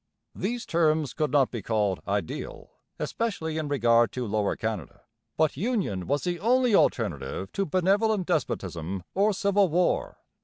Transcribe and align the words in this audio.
These 0.33 0.65
terms 0.65 1.13
could 1.13 1.29
not 1.31 1.51
be 1.51 1.61
called 1.61 2.01
ideal, 2.07 2.71
especially 2.97 3.59
in 3.59 3.67
regard 3.67 4.11
to 4.13 4.25
Lower 4.25 4.55
Canada; 4.55 5.01
but 5.37 5.55
union 5.55 6.07
was 6.07 6.23
the 6.23 6.39
only 6.39 6.73
alternative 6.73 7.51
to 7.51 7.67
benevolent 7.67 8.25
despotism 8.25 9.03
or 9.13 9.31
civil 9.31 9.69
war. 9.69 10.17